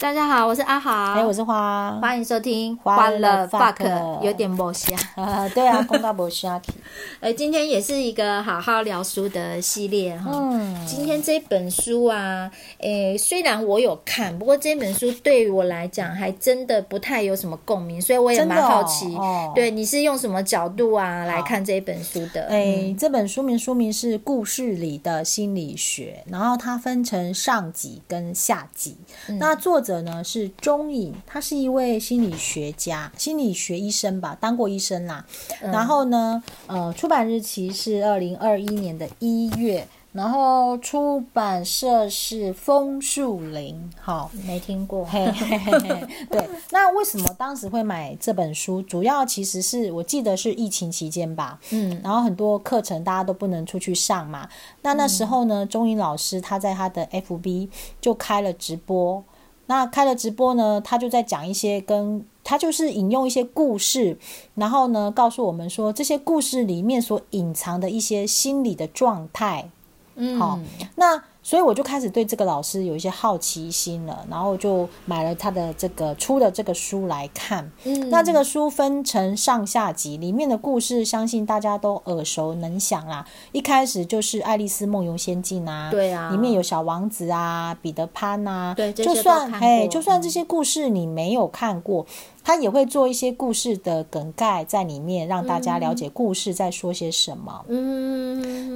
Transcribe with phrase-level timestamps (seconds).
[0.00, 6.62] 大家好，我是阿豪，哎，我是花，欢迎收听欢乐 Fuck，有点没瞎，呃， 对啊，公道没瞎。
[7.18, 10.30] 哎，今天也是一个好好聊书的系列哈。
[10.32, 12.48] 嗯，今天这本书啊，
[12.78, 19.18] 哎，虽然我有看，不过这本书对于我来讲还真的不太有什么共鸣，所以我也蛮好奇，
[19.52, 22.42] 对，你是用什么角度啊来看这本书的？
[22.44, 28.96] 哎，嗯、这本书名书名是《故事里的心理学》，然后它分成上集跟下集，
[29.26, 29.87] 嗯、那作者。
[29.88, 35.24] 者呢是钟颖，他是一位心理学家、心理学医生吧，当过医生啦。
[35.62, 39.88] 嗯、然后呢，呃，出版日期是二零二一年的一月。
[40.10, 45.04] 然后出版社是枫树林，好，没听过。
[45.04, 48.82] 嘿嘿嘿嘿，对，那为什么当时会买这本书？
[48.82, 54.48] 主要其实是我记得是疫情期间吧，嗯，然后很多课程大家都不能出去上嘛。
[54.80, 57.68] 那那时候呢，钟颖老师他在他的 FB
[58.00, 59.22] 就开了直播。
[59.68, 64.18] 那开了直播呢，他就在讲一些跟他就是引用一些故事，
[64.56, 69.70] 然后呢，告诉我们说这些故事里面所隐藏的一些心理的状态。
[70.16, 70.58] 嗯，好，
[70.96, 71.22] 那。
[71.48, 77.72] 所以我就开始对这个老师有一些好奇心了，然后就买了他的这个出的这个书来看。
[77.84, 83.26] 嗯，那这个书分成上下集，里面的故事相信大家都耳熟能详啦。
[83.52, 92.04] 一开始就是《爱丽丝梦游仙境》啊，对啊，里面有小王子啊、彼得潘啊，对，就算嘿，就算这些故事你没有看过。
[92.44, 97.62] 他也会做一些故事的梗概在里面，让大家了解故事在说些什么。
[97.68, 98.27] 嗯，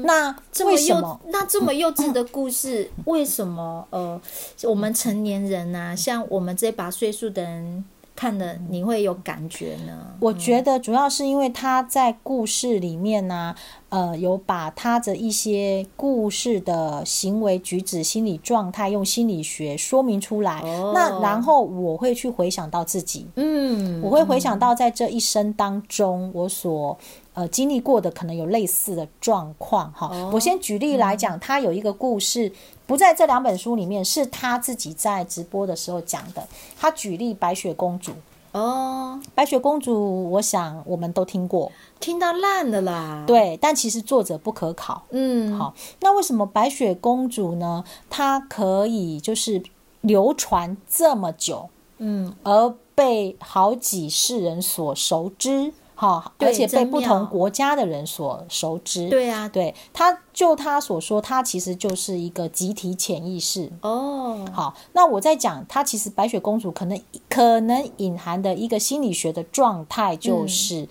[0.05, 1.21] 那这么幼？
[1.27, 3.87] 那这么幼稚的故事，为什么？
[3.91, 4.21] 呃，
[4.65, 10.15] 我们成年人啊，像我们这把岁数的人看了，你会有感觉呢？
[10.21, 13.57] 我觉得主要是因为他在故事里面呢、啊。
[13.93, 20.61] 呃，有把他的一些故事的行为举止、心理状态用心理学说明出来。
[20.63, 26.99] 哦、那然后我会去回想到自己，嗯，我会回想到在这一生当中我所
[27.35, 29.93] 呃经历过的可能有类似的状况。
[29.93, 32.53] 哈、哦，我先举例来讲，他有一个故事
[32.87, 36.47] 不在这两本书里面，是他自己在直播的时候讲的。
[36.79, 38.13] 他举例白雪公主。
[38.53, 43.25] 哦，白雪公主，我想我们都听过，听到烂的啦。
[43.27, 45.05] 对，但其实作者不可考。
[45.09, 47.83] 嗯，好，那为什么白雪公主呢？
[48.11, 49.63] 她可以就是
[50.03, 55.73] 流传这么久，嗯，而被好几世人所熟知。
[56.03, 59.09] 好，而且被不同国家的人所熟知。
[59.09, 63.71] 对啊，对，他就他所说，他其实就是一个集体潜意识。
[63.83, 70.83] 哦，好，那我在讲，他其实白雪公主可能可能隐含的一个心理学的状态就是。
[70.83, 70.89] 嗯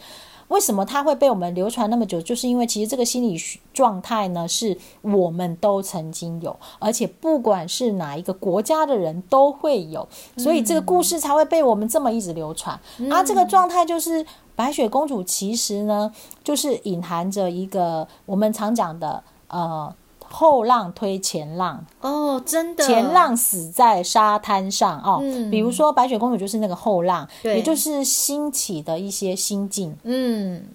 [0.51, 2.22] 为什么它会被我们流传那么久？
[2.22, 3.35] 就是因为其实这个心理
[3.73, 10.07] 状态呢，是我们都曾经有，而且不管是哪一个国家的人都会有，
[10.38, 12.79] 所以这个故事才会被我们这么一直流传。
[12.97, 14.25] 嗯、啊，这个状态就是
[14.56, 16.12] 白雪公主，其实呢，
[16.44, 19.91] 就是隐含着一个我们常讲的呃。
[20.31, 25.19] 后浪推前浪哦，真的，前浪死在沙滩上哦。
[25.22, 29.96] 嗯，比如说白雪公主就是那个后浪，也就是兴起的一些心境。
[30.03, 30.66] 嗯，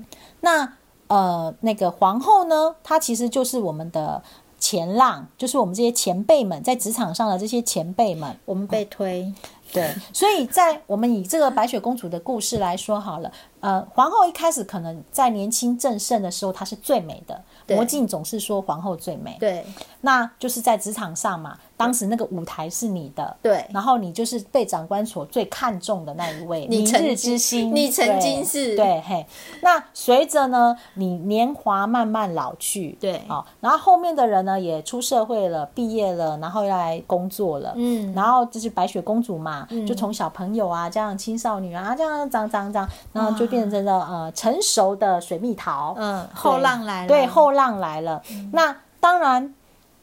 [0.41, 0.75] 那
[1.09, 4.23] 呃，那个皇后呢，她其实就是我们的
[4.59, 9.23] 前浪，就是我们这些前辈们在职场上的这些前辈们，我们被推。
[9.23, 9.35] 嗯，
[9.73, 13.31] 对，所以在我们以这个白雪公主的故事来说好了，
[13.67, 17.41] 呃，皇后一开始可能在年轻正盛的时候，她是最美的。
[17.69, 19.67] 魔镜总是说皇后最美，对，
[20.03, 21.59] 那就是在职场上嘛。
[21.77, 29.27] 当时那个舞台是你的，对，然后你就是被长官所最看重的那一位，明日之星，你曾经是，对，嘿。
[29.61, 48.23] 那随着呢，你年华慢慢老去，对，哦，然后后面的人呢也出社会了，毕业了，然后要来工作了，嗯，然后就是白雪公主嘛，就从小朋友啊，这样青少女啊，这样长长长，然后就变成了呃成熟的水蜜桃，嗯，后浪来了，对，后浪来了，
[48.53, 49.55] 那当然。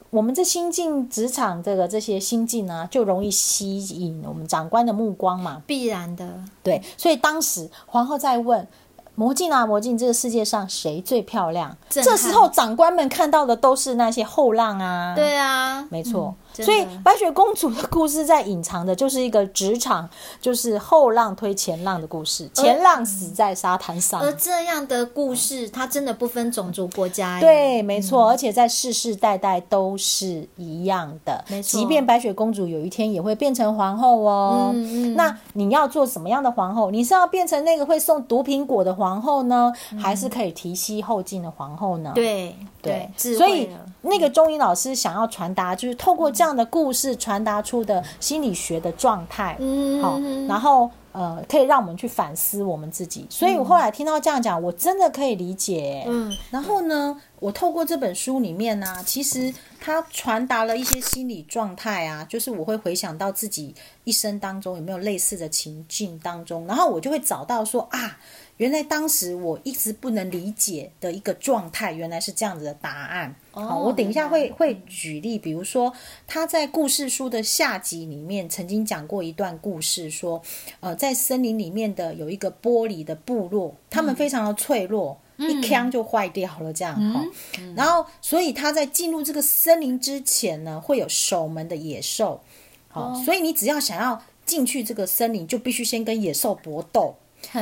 [0.09, 6.23] 我们这新进职场这个这些新进呢，就容易吸引我们长官的目光嘛，必然的。
[6.61, 8.67] 对，所以当时皇后在问
[9.15, 11.75] 魔镜啊，魔镜，这个世界上谁最漂亮？
[11.89, 15.15] 这时候长官们看到的都是那些后浪啊。
[15.15, 16.35] 对啊，没错。
[16.37, 20.07] 嗯所以白雪公主的故事在隐藏的就是一个职场，
[20.39, 24.21] 就是后浪推前浪的故事，前浪死在沙滩上。
[24.21, 27.39] 而这样的故事，它真的不分种族国家。
[27.39, 31.43] 对，没错，而且在世世代代都是一样的。
[31.47, 34.71] 没错，即便白雪公主有一天也会变成皇后哦。
[34.73, 35.15] 嗯嗯。
[35.15, 36.91] 那你要做什么样的皇后？
[36.91, 42.11] 你是要变成那个会送毒苹果的皇后呢，还是可以提携后进的皇后呢？
[42.13, 43.69] 对对，所以。
[44.05, 53.25] 那个中医老师想要传达，就是透过这样的故事传达出的心理学的状态，嗯，好，然后呃，可以让我们去反思我们自己。
[53.29, 56.35] 所以我后来听到这样讲，我真的可以理解，嗯。
[56.49, 68.17] 然后呢，我透过这本书里面呢、啊，其实它传达了一些心理状态啊，就是我会回想到自己一生当中有没有类似的情境当中，然后我就会找到说啊。
[68.63, 73.35] 原来当时我一直不能理解的一个状态，原来是这样子的答案。
[73.51, 75.91] Oh, 好，我等一下会会举例，比如说
[76.25, 80.41] 他在故事书的下集里面曾经讲过一段故事，说，
[80.79, 86.95] 呃，在森林里面的有一个玻璃的部落，他们非常的脆弱，嗯、一枪就坏掉了，这样。
[86.97, 87.29] 嗯
[87.59, 92.41] 嗯、然后，所以他在进入这个森林之前呢，会有守门的野兽。
[92.87, 93.25] 好，oh.
[93.25, 97.17] 所以你只要想要进去这个森林，就必须先跟野兽搏斗。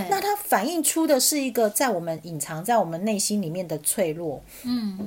[0.10, 4.42] 那它反映出的是一个在我们隐藏在我们内心里面的脆弱。
[4.64, 4.98] 嗯，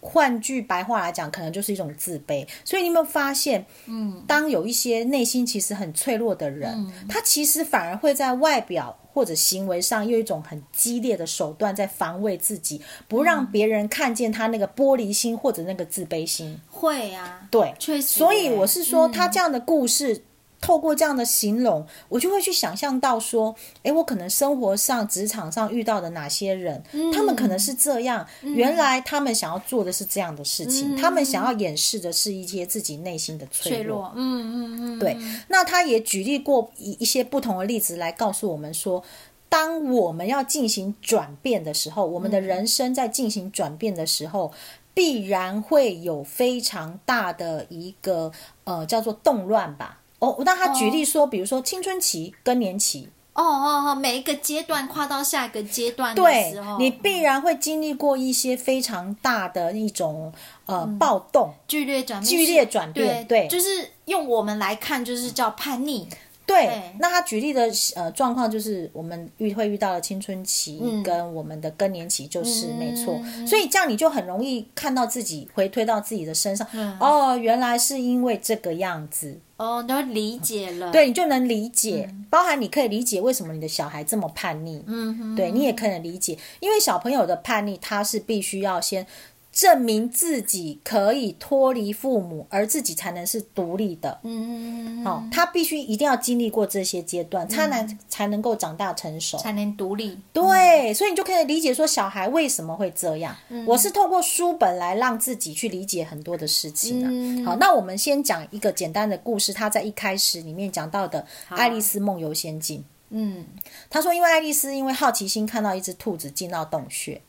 [0.00, 2.46] 换句白话来讲，可能就是一种自卑。
[2.64, 16.60] 所以你有没有发现，嗯，当有一些内心其实很脆弱的人，嗯，他其实反而会在外表或者行为上用一种很激烈的手段在防卫自己，不让别人看见他那个玻璃心或者那个自卑心。
[16.70, 18.18] 会啊，对，确实。
[18.18, 20.24] 所以我是说，他这样的故事。
[20.64, 28.26] 透过这样的形容，我就会去想象到说，诶，我可能生活上、职场上遇到的哪些人，嗯、他们可能是这样。
[28.40, 33.76] 嗯、原来他们想要做的是这样的事情，嗯、他们想要掩饰的是一些自己内心的脆弱。
[33.76, 35.18] 脆弱，嗯嗯嗯，对。
[35.48, 39.04] 那他也举例过一一些不同的例子来告诉我们说，
[39.50, 44.56] 当我们要进行转变的时候，我们的人生在进行转变的时候，嗯、
[44.94, 48.32] 必然会有非常大的一个
[48.64, 50.00] 呃叫做动乱吧。
[50.24, 60.32] 哦，那他举例说，哦、比如说青春期、更年期，哦哦哦，每一个阶段跨到下一个阶段的时候，对，你必然会经历过一些非常大的一种
[60.66, 63.48] 呃、嗯、暴动、剧烈转变、剧烈转变，对，对。
[63.48, 66.08] 就是用我们来看，就是叫叛逆。
[66.46, 73.18] 对，那他举例的呃状况就是我们遇会遇到的青春期跟我们的更年期，就是、嗯、没错。
[73.46, 79.40] 所以这样你就很容易看到自己回推到自己的身上，嗯、哦，原来是因为这个样子。
[79.56, 80.90] 哦，都理解了。
[80.90, 84.82] 对，你就能理解，嗯、包含你可以理解为什么你的小孩这么叛逆。
[84.86, 89.06] 嗯哼，对你也可以理解，因为小朋友的叛逆，他是必须要先。
[89.54, 94.18] 证明自己可以脱离父母，而自己才能是独立的。
[94.24, 100.18] 嗯，好，他必须一定要经历过这些阶段，他才能才能够长大成熟，才能独立。
[100.32, 103.36] 对，所以你就可以理解说，小孩为什么会这样。
[103.64, 107.46] 我是透过书本来让自己去理解很多的事情啊。
[107.46, 111.22] 好，那我们先讲一个简单的故事，他在一开始里面讲到的
[111.54, 112.80] 《爱丽丝梦游仙境》。
[113.10, 113.46] 嗯，
[113.88, 117.20] 他说，因为爱丽丝因为好奇心看到一只兔子进到洞穴。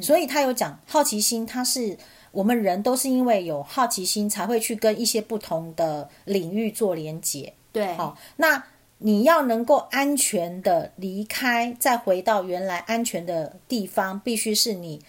[0.00, 1.96] 所以他有讲好奇心，他是
[2.30, 7.52] 我们人都是因为有好奇心才会去跟一些不同的领域做连接。
[7.72, 8.64] 对，好，那
[8.98, 15.02] 你要能够安全的离开，再回到原来安全的地方，必须是你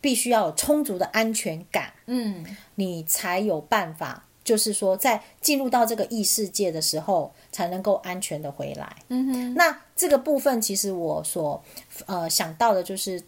[0.00, 2.44] 必须要有充足的安全感，嗯，
[2.76, 8.96] 你才有办法，就是说在进入到这个异世界的时候，才能够安全的回来。
[9.08, 11.62] 嗯哼，那这个部分其实我所
[12.06, 13.22] 呃想到的就是。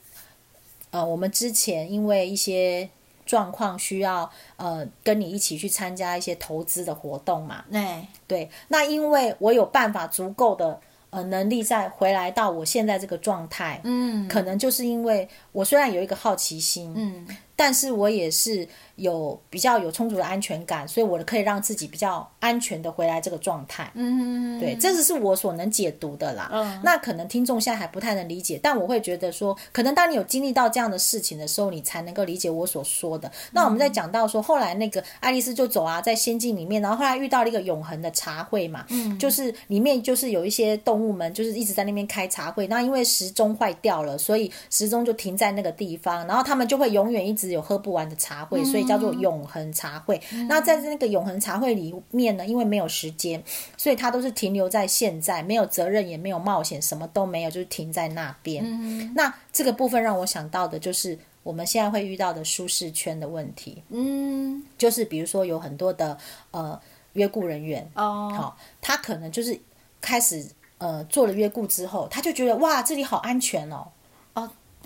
[0.93, 2.89] 呃，我们之前因为一些
[3.27, 8.07] 状况需要呃跟你一起去参加一些投资的活动嘛，对。
[8.29, 10.81] 对，那因为我有办法足够的
[11.11, 17.27] 呃能力再回来到我现在这个状态，嗯，可能就是因为我虽然有一个好奇心，嗯，
[17.63, 18.67] 但是我也是。
[18.97, 23.91] 有比较有充足的安全感，所以我可以让自己比较安全的回来这个状态。
[23.95, 26.51] 嗯，对，这只是我所能解读的啦。
[26.53, 33.33] 嗯，那可能听众现在还不太能理解，但我会觉得说，可能当你有经历到这样的事情的时候，你才能够理解我所说的。
[33.53, 42.67] 那我们在讲到说，后来那个爱丽丝就走啊，在仙境里面，然后后来遇到了一个永恒的茶会嘛，嗯，就是里面就是有一些动物们，就是一直在那边开茶会。
[42.67, 48.83] 那因为时钟坏掉了，所以时钟就停在那个地方，然后他们就会永远一直有喝不完的茶会，所以。
[48.83, 50.21] 叫做永恒茶会。
[50.33, 53.41] 嗯、那在那个永恒茶会里面呢，因为没有时间，
[53.77, 58.65] 所以它都是停留在现在，没有责任，也没有冒险，什么都没有，就是停在那边。
[58.67, 63.81] 嗯、那这个部分让我想到的就是我们现在会遇到的舒适圈的问题。
[63.91, 66.19] 嗯，就是比如说有很多的
[66.51, 66.79] 呃
[67.13, 69.57] 约雇人员哦，好，他可能就是
[70.01, 70.45] 开始
[70.79, 73.87] 呃做了约雇之后，他就觉得哇，这里好安全哦。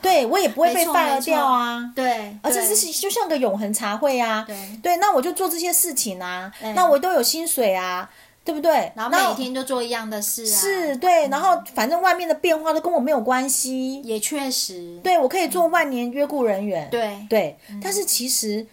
[0.03, 8.09] 对，我也不会被 fire 掉啊，对，而且这是就像个永恒茶会啊，对，对，那我就做这些事情啊，那我都有薪水啊，
[8.45, 8.93] 对不对？
[8.95, 17.27] 然后每天就做一样的事啊，是，对，然后反正外面的变化都跟我没有关系，也确实，对，我可以做万年约雇人员，对。
[17.29, 18.67] 对，但是其实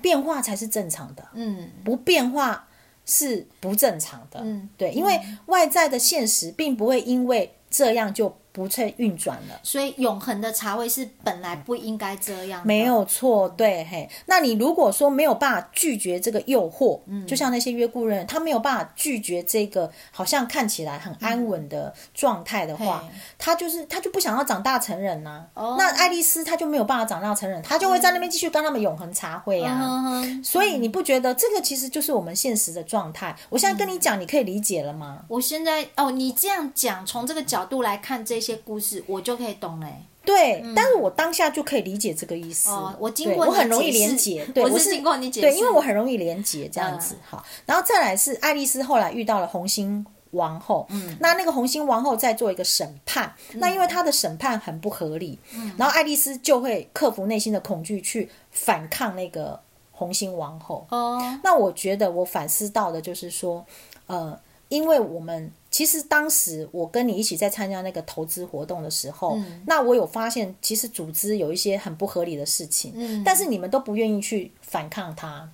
[0.00, 2.66] 变化才是正常的，嗯，不变化
[3.04, 8.34] 是不正常的，嗯，对，因为外在的现实并不会因为这样就。
[8.60, 12.60] 不再运转了，所以永恒的茶味是本来不应该这样。
[12.66, 14.06] 没有错，对嘿。
[14.26, 25.62] 那你如果说没有办法拒绝这个诱惑，嗯，就像那些约故人，他没有办法拒绝这个好像看起来很安稳的状态的话，嗯、他就是他就不想要长大成人呐、啊。
[25.62, 29.78] 哦，那爱丽丝她就没有办法长大成人，她就会在那边继续跟他们永恒茶会啊。
[29.80, 33.34] 嗯、所以你不觉得这个其实就是我们现实的状态？
[33.48, 35.20] 我现在跟你讲，你可以理解了吗？
[35.28, 38.40] 我现在哦，你这样讲，从这个角度来看这。
[38.40, 39.86] 一些故事我就可以懂嘞，
[40.24, 42.70] 对、嗯，但是我当下就可以理解这个意思。
[42.70, 47.16] 哦、我经过我很容易连结，对，我是经过你解释，对，因为我很容易连结这样子。
[47.28, 59.58] 好、嗯，然后再来是爱丽丝后来遇到了红心王后，嗯，那那个红心王后在做一个审判，嗯、那因为她的审判很不合理，嗯，然后爱丽丝就会克服内心的恐惧去反抗那个
[59.90, 60.86] 红心王后。
[60.90, 63.64] 哦，那我觉得我反思到的就是说，
[64.06, 64.38] 呃，
[64.70, 65.52] 因为我们。
[65.70, 75.48] 其实当时我跟你一起在参加那个投资活动的时候，嗯，那我有发现，其实组织有一些很不合理的事情，嗯，但是你们都不愿意去反抗它。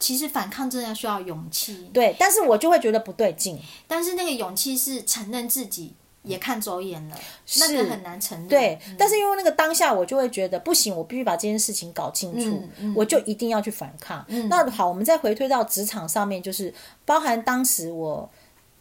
[0.00, 3.56] 其实反抗真的需要勇气，对，但是我就会觉得不对劲。
[3.86, 5.94] 但是那个勇气是承认自己
[6.26, 7.18] 也看走眼了，
[7.60, 8.48] 那个很难承认。
[8.48, 14.24] 对，嗯，但是因为那个当下，我就会觉得不行，我必须把这件事情搞清楚，嗯嗯，我就一定要去反抗。
[14.28, 18.28] 嗯，那好，我们再回推到职场上面，就是包含当时我。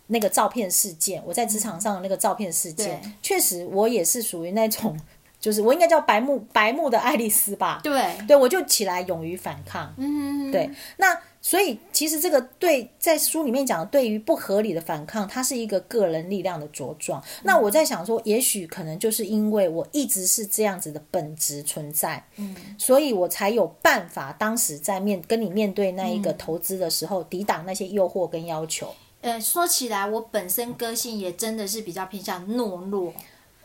[0.08, 4.96] 那个照片事件，我在职场上的那个照片事件，嗯、确实我也是属于那种，
[5.42, 7.80] 就是我应该叫白目白目的爱丽丝吧？
[7.84, 9.92] 对，对我就起来勇于反抗。
[9.98, 10.70] 嗯，对。
[10.98, 17.22] 那所以其实这个对在书里面讲的，对于不合理的反抗，它是一个个人力量的茁壮。
[17.22, 28.92] 嗯、那我在想说，也许可能就是因为我一直是这样子的本质存在，嗯，所以我才有办法当时在面跟你面对那一个投资的时候，嗯、抵挡那些诱惑跟要求。
[29.22, 33.14] 呃，说起来，我本身个性也真的是比较偏向懦弱，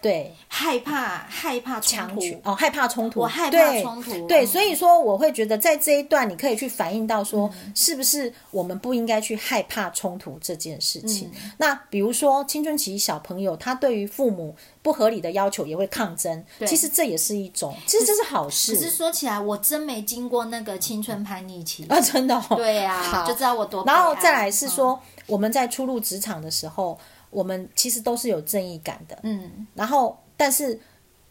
[0.00, 2.20] 对，害怕害怕冲突。
[2.42, 11.30] 哦，害怕冲突，我害怕冲突，对，对，所以说我会觉得在这一段你可以去反映到说，嗯、是不是我们不应该去害怕冲突这件事情？
[11.34, 18.76] 嗯、那比如说青春期小朋友，他对于父母不合理的要求也会抗争，其实这也是一种，其实这是好事。
[18.76, 21.84] 只是说起来，我真没经过那个青春叛逆期。
[21.90, 23.84] 啊，真的、哦，对呀、啊，就知道我多。
[23.84, 24.92] 然后再来是说。
[24.92, 26.98] 嗯我们在初入职场的时候，
[27.30, 30.78] 我们其实都是有正义感的，嗯，然后但是，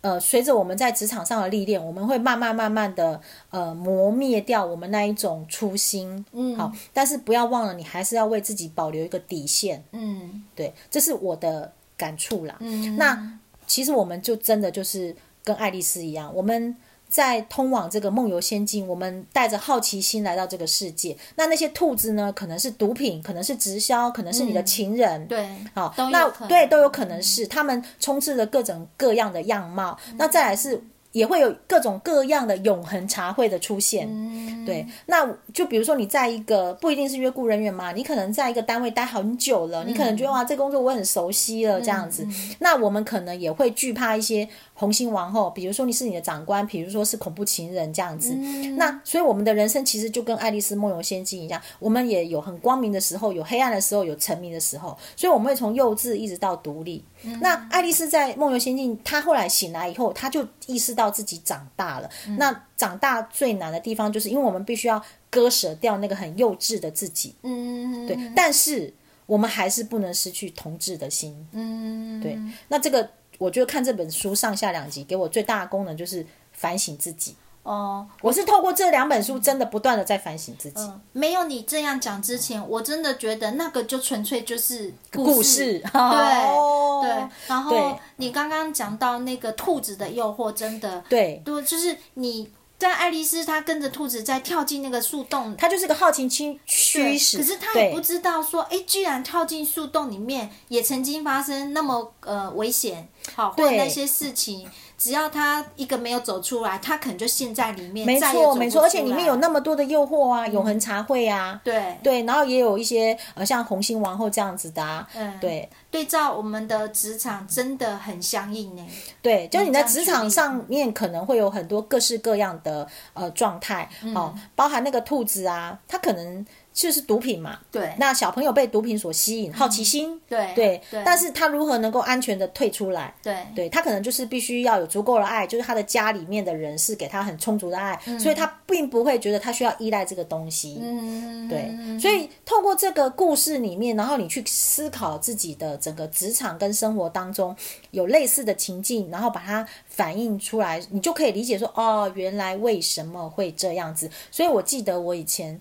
[0.02, 16.76] 呃，随着我们在职场上的历练，我们会慢慢慢慢的呃磨灭掉我们那一种初心，嗯，好，但是不要忘了，你还是要为自己保留一个底线，嗯，对，这是我的感触啦，嗯，那其实我们就真的就是跟爱丽丝一样，我们。
[17.10, 21.18] 在通往这个梦游仙境，我们带着好奇心来到这个世界。
[21.36, 22.32] 那那些兔子呢？
[22.32, 25.24] 可能是毒品，可能是直销，可能是你的情人。
[25.24, 29.98] 嗯、对，好，那对都有可能是他们充斥着各种各样的样貌。
[30.08, 30.82] 嗯、那再来是。
[31.12, 57.04] 也会有各种各样的永恒茶会的出现，嗯，对，那就比如说你在一个不一定是约雇人员嘛，你可能在一个单位待很久了，嗯，你可能觉得哇，这工作我很熟悉了这样子，嗯，那我们可能也会惧怕一些红心王后，比如说你是你的长官，比如说是恐怖情人这样子，嗯，那所以我们的人生其实就跟爱丽丝梦游仙境一样，我们也有很光明的时候，有黑暗的时候，有沉迷的时候，所以我们会从幼稚一直到独立。
[57.24, 62.10] 嗯，那爱丽丝在梦游仙境，她后来醒来以后，她就意识到自己长大了。
[62.28, 62.38] 嗯。
[62.38, 67.36] 那长大最难的地方，就是因为我们必须要割舍掉那个很幼稚的自己。
[67.44, 68.18] 嗯，对。
[68.36, 68.94] 但是
[69.26, 71.48] 我们还是不能失去童稚的心。
[71.52, 72.40] 嗯，对。
[72.70, 77.36] 那这个，我觉得看这本书上下两集，给我最大的功能就是反省自己。
[77.64, 80.82] 哦，我是透过这两本书，真的不断的在反省自己。
[80.82, 85.78] 嗯，没有你这样讲之前，我真的觉得那个就纯粹就是故事。
[85.80, 87.12] 对、哦、对。
[87.48, 92.50] 然后你刚刚讲到那个兔子的诱惑，真的对对，就是你
[92.80, 97.38] 在爱丽丝，她跟着兔子在跳进那个树洞，她就是个好奇心驱使。
[97.38, 104.68] 可是她也不知道说，哎，居然跳进树洞里面，也曾经发生那么呃危险，好，或者那些事情。
[105.00, 108.06] 只要他一个没有走出来，他可能就陷在里面。
[108.06, 118.86] 没错，没错，而且里面有那么多的诱惑啊，嗯、永恒茶会啊，对对，然后也有一些呃，像红心王后这样子的啊，嗯，对，对照我们的职场真的很相应呢。
[119.22, 126.46] 对，就是你在职场上面可能会有很多各式各样的呃状态，哦、嗯，包含那个兔子啊，它可能。
[126.88, 127.60] 就是毒品嘛。
[127.72, 127.94] 对。
[127.98, 130.20] 那小朋友被毒品所吸引，好奇心。
[130.30, 130.82] 对对。
[131.04, 133.14] 但是他如何能够安全的退出来？
[133.22, 133.36] 对。
[133.56, 140.80] 对他可能就是必须要有足够的爱，就是他的家里面的人是给他很充足的爱，所以他并不会觉得他需要依赖这个东西。
[140.82, 141.48] 嗯。
[141.50, 142.00] 对。
[142.00, 147.56] 所以透过这个故事里面，然后你去思考自己的整个职场跟生活当中
[147.92, 154.10] 有类似的情境，然后把它反映出来，你就可以理解说，哦，原来为什么会这样子。
[154.32, 155.60] 所以我记得我以前，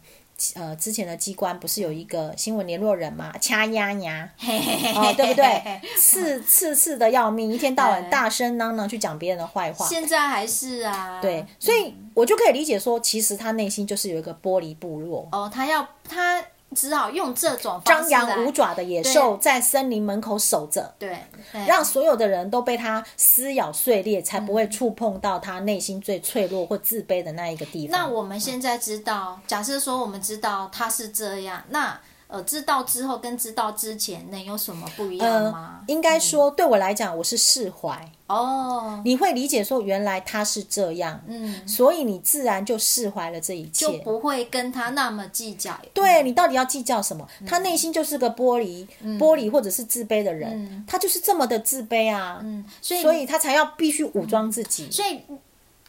[0.54, 4.28] 呃，之前的机关不是有一个新闻联络人嘛，掐丫丫，
[4.94, 5.80] 哦，对不对？
[5.96, 9.86] 刺刺刺的要命，一天到晚大声嚷嚷去讲别人的坏话。
[9.86, 11.20] 现在还是啊。
[11.20, 15.28] 对，所以我就可以理解说，其实他内心就是有一个玻璃部落。
[15.32, 16.44] 哦，他要他。
[16.74, 21.18] 只好用这种张牙舞爪的野兽在森林门口守着，对，
[21.66, 27.98] 让所有的人都被它撕咬碎裂，才不会触碰到他内心最脆弱或自卑的那一个地方。
[27.98, 32.00] 那我们现在知道，假设说我们知道他是这样，那。
[32.28, 35.78] 呃，知道之后跟知道之前能有什么不一样吗？
[35.80, 39.00] 呃、应该说，对我来讲，我是释怀哦。
[39.02, 45.80] 你会理解说，原来他是这样，嗯，所以你自然就释怀了这一切，就不会跟他那么计较。
[45.94, 47.26] 对，你到底要计较什么？
[47.40, 55.20] 嗯、他内心就是个玻璃，嗯、玻璃或者是自卑的人，嗯、他就是这么的自卑啊，嗯，所以所以他才要必须武装自己，嗯、所以。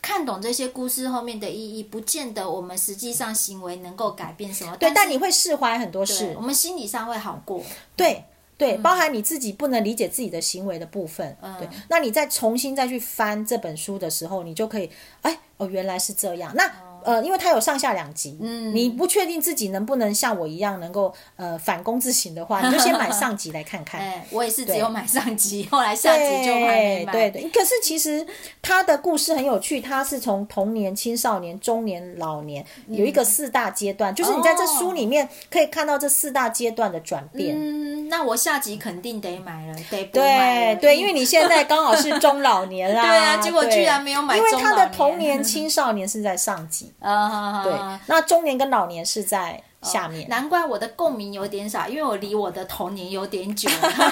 [0.01, 4.75] 看懂这些故事后面的意义，不见得我们实际上行为能够改变什么。
[4.77, 7.63] 对，但，但你会释怀很多事，我们心理上会好过。
[7.95, 8.23] 对
[8.57, 11.37] 对，包含你自己不能理解自己的行为的部分。
[11.41, 11.69] 嗯，对。
[11.89, 14.89] 那你再重新再去翻这本书的时候，你就可以，
[15.21, 16.51] 哎，哦，原来是这样。
[16.55, 16.88] 那。
[17.09, 23.99] 呃，因为它有上下两集，嗯，你不确定自己能不能像我一样能够呃反攻自省的话，你就先买上集来看看。
[24.01, 27.11] 哎，我也是只有买上集，后来下集就还没买。
[27.11, 28.25] 对对，可是其实
[28.61, 37.55] 他的故事很有趣，他是从童年、青少年、中年、老年有一个四大阶段，就是你在这书里面可以看到这四大阶段的转变。
[37.57, 40.75] 嗯，那我下集肯定得买了，得买。
[40.75, 43.01] 对对，因为你现在刚好是中老年啦。
[43.05, 46.91] 对啊，结果居然没有买，因为他的童年、青少年是在上集。
[46.99, 47.73] 啊，对，
[48.07, 53.69] 那中年跟老年是在下面，难怪我的共鸣有点少，因为我离我的童年有点久。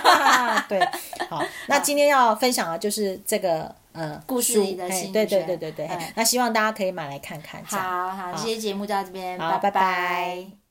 [0.69, 0.79] 对，
[1.29, 7.63] 好，那今天要分享的就是这个呃故事里的心理学，对对对对对，那希望大家可以买来看看。
[7.65, 10.66] 好好，这些节目就到这边，拜，拜拜。